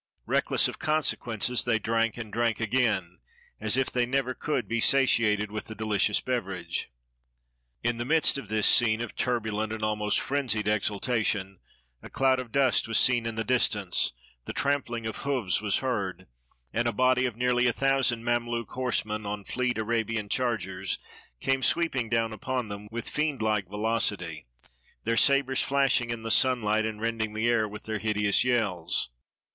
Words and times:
Reckless 0.25 0.67
of 0.67 0.79
consequences, 0.79 1.63
they 1.63 1.77
drank 1.77 2.17
and 2.17 2.33
drank 2.33 2.59
again, 2.59 3.19
as 3.59 3.77
if 3.77 3.91
they 3.91 4.07
never 4.07 4.33
could 4.33 4.67
be 4.67 4.79
satiated 4.79 5.51
with 5.51 5.65
the 5.65 5.75
delicious 5.75 6.19
beverage. 6.19 6.89
In 7.83 7.99
the 7.99 8.03
midst 8.03 8.35
of 8.39 8.49
this 8.49 8.65
scene 8.65 9.01
of 9.03 9.15
turbulent 9.15 9.71
and 9.71 9.83
almost 9.83 10.19
frenzied 10.19 10.67
exultation, 10.67 11.59
a 12.01 12.09
cloud 12.09 12.39
of 12.39 12.51
dust 12.51 12.87
was 12.87 12.97
seen 12.97 13.27
in 13.27 13.35
the 13.35 13.43
dis 13.43 13.69
tance, 13.69 14.11
the 14.45 14.53
trampling 14.53 15.05
of 15.05 15.17
hoofs 15.17 15.61
was 15.61 15.77
heard, 15.85 16.25
and 16.73 16.87
a 16.87 16.91
body 16.91 17.27
of 17.27 17.35
nearly 17.35 17.67
a 17.67 17.71
thousand 17.71 18.23
Mameluke 18.23 18.71
horsemen, 18.71 19.27
on 19.27 19.43
fleet 19.43 19.77
Ara~ 19.77 20.03
bian 20.03 20.31
chargers, 20.31 20.97
came 21.39 21.61
sweeping 21.61 22.09
down 22.09 22.33
upon 22.33 22.69
them 22.69 22.87
with 22.91 23.07
fiendlike 23.07 23.69
velocity, 23.69 24.47
their 25.03 25.15
sabers 25.15 25.61
flashing 25.61 26.09
in 26.09 26.23
the 26.23 26.31
sunlight, 26.31 26.85
and 26.87 26.99
rending 26.99 27.33
the 27.35 27.47
air 27.47 27.67
with 27.67 27.83
their 27.83 27.99
hideous 27.99 28.43
yells. 28.43 29.11